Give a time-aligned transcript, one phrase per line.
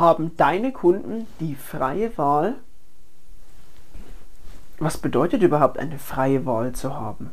[0.00, 2.54] Haben deine Kunden die freie Wahl?
[4.78, 7.30] Was bedeutet überhaupt eine freie Wahl zu haben?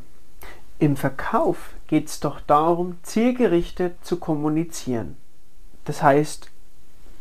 [0.78, 5.16] Im Verkauf geht es doch darum, zielgerichtet zu kommunizieren.
[5.86, 6.50] Das heißt,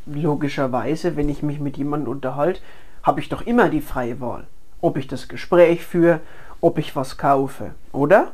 [0.05, 2.59] logischerweise, wenn ich mich mit jemandem unterhalte,
[3.01, 4.47] habe ich doch immer die freie Wahl,
[4.81, 6.19] ob ich das Gespräch führe,
[6.59, 8.33] ob ich was kaufe, oder?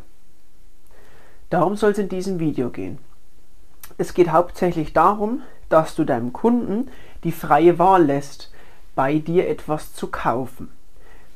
[1.52, 2.98] Darum soll es in diesem Video gehen.
[4.00, 6.88] Es geht hauptsächlich darum, dass du deinem Kunden
[7.24, 8.52] die freie Wahl lässt,
[8.96, 10.70] bei dir etwas zu kaufen.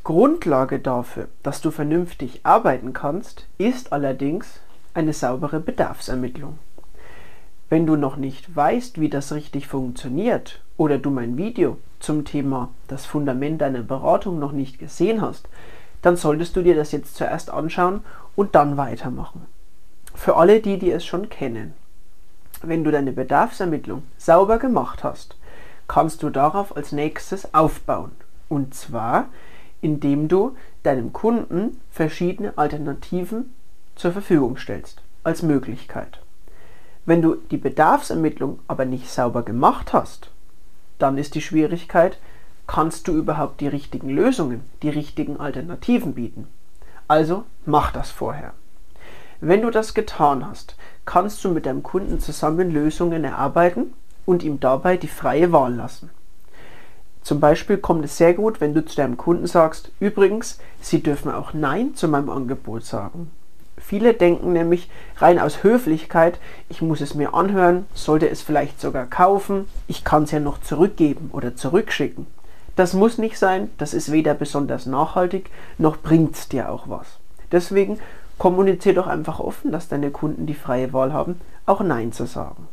[0.03, 4.59] Grundlage dafür, dass du vernünftig arbeiten kannst, ist allerdings
[4.93, 6.59] eine saubere Bedarfsermittlung.
[7.67, 12.69] Wenn du noch nicht weißt, wie das richtig funktioniert oder du mein Video zum Thema
[12.87, 15.49] das Fundament deiner Beratung noch nicht gesehen hast,
[16.03, 18.01] dann solltest du dir das jetzt zuerst anschauen
[18.35, 19.47] und dann weitermachen.
[20.13, 21.73] Für alle die, die es schon kennen.
[22.61, 25.35] Wenn du deine Bedarfsermittlung sauber gemacht hast,
[25.87, 28.11] kannst du darauf als nächstes aufbauen.
[28.49, 29.29] Und zwar,
[29.81, 33.53] indem du deinem Kunden verschiedene Alternativen
[33.95, 36.19] zur Verfügung stellst, als Möglichkeit.
[37.05, 40.29] Wenn du die Bedarfsermittlung aber nicht sauber gemacht hast,
[40.99, 42.17] dann ist die Schwierigkeit,
[42.65, 46.47] kannst du überhaupt die richtigen Lösungen, die richtigen Alternativen bieten.
[47.07, 48.53] Also mach das vorher.
[49.39, 50.75] Wenn du das getan hast,
[51.07, 53.93] kannst du mit deinem Kunden zusammen Lösungen erarbeiten
[54.25, 56.11] und ihm dabei die freie Wahl lassen.
[57.23, 61.31] Zum Beispiel kommt es sehr gut, wenn du zu deinem Kunden sagst, übrigens, Sie dürfen
[61.31, 63.31] auch Nein zu meinem Angebot sagen.
[63.77, 69.05] Viele denken nämlich rein aus Höflichkeit, ich muss es mir anhören, sollte es vielleicht sogar
[69.05, 72.27] kaufen, ich kann es ja noch zurückgeben oder zurückschicken.
[72.75, 77.07] Das muss nicht sein, das ist weder besonders nachhaltig, noch bringt es dir auch was.
[77.51, 77.99] Deswegen
[78.37, 82.67] kommunizier doch einfach offen, dass deine Kunden die freie Wahl haben, auch Nein zu sagen.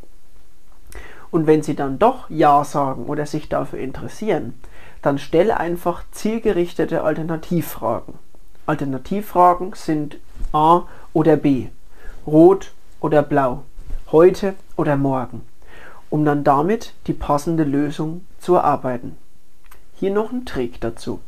[1.30, 4.54] Und wenn sie dann doch Ja sagen oder sich dafür interessieren,
[5.02, 8.14] dann stelle einfach zielgerichtete Alternativfragen.
[8.66, 10.18] Alternativfragen sind
[10.52, 11.66] A oder B,
[12.26, 13.64] rot oder blau,
[14.12, 15.42] heute oder morgen,
[16.08, 19.16] um dann damit die passende Lösung zu erarbeiten.
[19.96, 21.20] Hier noch ein Trick dazu.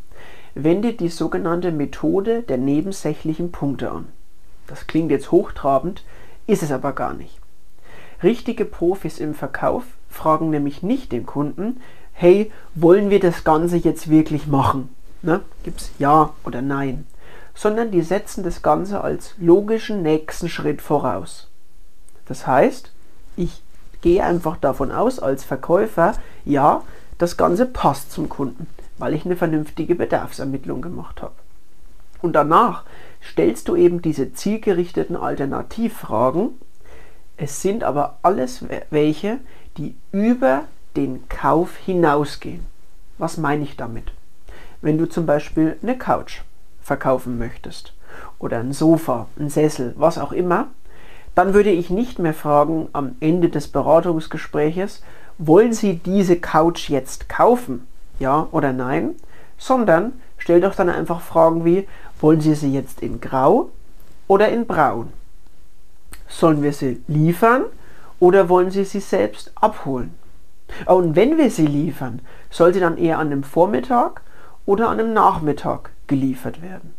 [0.55, 4.07] Wende die sogenannte Methode der nebensächlichen Punkte an.
[4.67, 6.05] Das klingt jetzt hochtrabend,
[6.47, 7.39] ist es aber gar nicht.
[8.23, 11.81] Richtige Profis im Verkauf fragen nämlich nicht den Kunden,
[12.13, 14.89] hey, wollen wir das Ganze jetzt wirklich machen?
[15.23, 15.41] Ne?
[15.65, 17.07] Gibt es Ja oder Nein?
[17.55, 21.49] Sondern die setzen das Ganze als logischen nächsten Schritt voraus.
[22.27, 22.93] Das heißt,
[23.37, 23.63] ich
[24.01, 26.83] gehe einfach davon aus als Verkäufer, ja,
[27.19, 28.67] das Ganze passt zum Kunden,
[28.99, 31.35] weil ich eine vernünftige Bedarfsermittlung gemacht habe.
[32.23, 32.85] Und danach
[33.23, 36.51] stellst du eben diese zielgerichteten Alternativfragen.
[37.37, 39.39] Es sind aber alles welche,
[39.77, 40.65] die über
[40.97, 42.65] den Kauf hinausgehen.
[43.19, 44.13] Was meine ich damit?
[44.81, 46.41] Wenn du zum Beispiel eine Couch
[46.81, 47.93] verkaufen möchtest
[48.39, 50.69] oder ein Sofa, ein Sessel, was auch immer,
[51.35, 55.03] dann würde ich nicht mehr fragen am Ende des Beratungsgespräches,
[55.39, 57.87] wollen Sie diese Couch jetzt kaufen?
[58.19, 59.17] Ja oder nein?
[59.59, 61.87] Sondern stell doch dann einfach Fragen wie,
[62.21, 63.71] wollen Sie sie jetzt in Grau
[64.29, 65.13] oder in Braun?
[66.29, 67.65] Sollen wir sie liefern
[68.19, 70.15] oder wollen Sie sie selbst abholen?
[70.87, 74.23] Und wenn wir sie liefern, soll sie dann eher an einem Vormittag
[74.67, 76.95] oder an einem Nachmittag geliefert werden?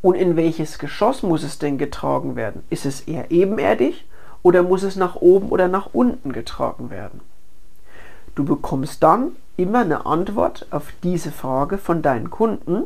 [0.00, 2.62] Und in welches Geschoss muss es denn getragen werden?
[2.70, 4.04] Ist es eher ebenerdig
[4.42, 7.20] oder muss es nach oben oder nach unten getragen werden?
[8.34, 12.84] Du bekommst dann immer eine Antwort auf diese Frage von deinen Kunden.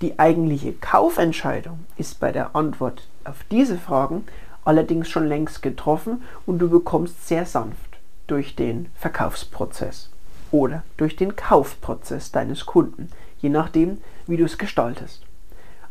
[0.00, 4.24] Die eigentliche Kaufentscheidung ist bei der Antwort auf diese Fragen
[4.64, 7.98] allerdings schon längst getroffen und du bekommst sehr sanft
[8.28, 10.10] durch den Verkaufsprozess
[10.52, 13.10] oder durch den Kaufprozess deines Kunden,
[13.40, 15.22] je nachdem, wie du es gestaltest.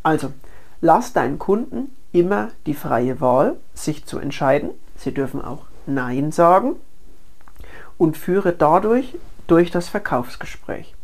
[0.03, 0.31] Also,
[0.79, 4.69] lass deinen Kunden immer die freie Wahl, sich zu entscheiden.
[4.95, 6.75] Sie dürfen auch Nein sagen
[7.97, 9.15] und führe dadurch
[9.47, 10.96] durch das Verkaufsgespräch.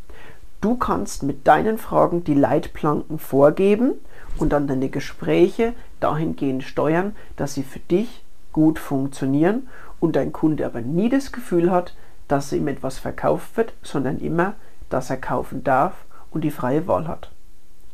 [0.63, 3.95] Du kannst mit deinen Fragen die Leitplanken vorgeben
[4.37, 8.23] und dann deine Gespräche dahingehend steuern, dass sie für dich
[8.53, 9.67] gut funktionieren
[9.99, 11.97] und dein Kunde aber nie das Gefühl hat,
[12.29, 14.53] dass ihm etwas verkauft wird, sondern immer,
[14.89, 17.29] dass er kaufen darf und die freie Wahl hat.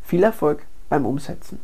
[0.04, 1.60] Viel Erfolg beim Umsetzen.